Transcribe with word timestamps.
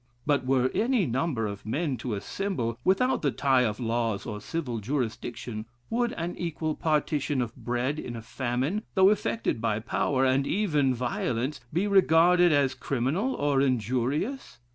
But 0.25 0.47
were 0.47 0.71
any 0.73 1.05
number 1.05 1.45
of 1.45 1.63
men 1.63 1.95
to 1.97 2.15
assemble, 2.15 2.79
without 2.83 3.21
the 3.21 3.29
tie 3.29 3.61
of 3.65 3.79
laws 3.79 4.25
or 4.25 4.41
civil 4.41 4.79
jurisdiction; 4.79 5.67
would 5.91 6.11
an 6.13 6.35
equal 6.39 6.73
partition 6.73 7.39
of 7.39 7.55
bread 7.55 7.99
in 7.99 8.15
a 8.15 8.23
famine, 8.23 8.81
though 8.95 9.09
effected 9.11 9.61
by 9.61 9.77
power 9.79 10.25
and 10.25 10.47
even 10.47 10.95
violence, 10.95 11.61
be 11.71 11.85
regarded 11.85 12.51
as 12.51 12.73
criminal 12.73 13.35
or 13.35 13.61
injurious? 13.61 14.57